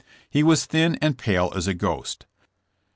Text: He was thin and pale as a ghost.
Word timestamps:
He 0.31 0.41
was 0.41 0.65
thin 0.65 0.97
and 0.99 1.15
pale 1.15 1.53
as 1.55 1.67
a 1.67 1.75
ghost. 1.75 2.25